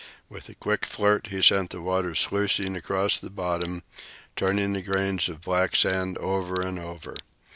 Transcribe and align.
With 0.29 0.49
a 0.49 0.55
quick 0.55 0.85
flirt 0.87 1.27
he 1.27 1.43
sent 1.43 1.69
the 1.69 1.79
water 1.79 2.15
sluicing 2.15 2.75
across 2.75 3.19
the 3.19 3.29
bottom, 3.29 3.83
turning 4.35 4.73
the 4.73 4.81
grains 4.81 5.29
of 5.29 5.41
black 5.41 5.75
sand 5.75 6.17
over 6.17 6.59
and 6.59 6.79
over. 6.79 7.15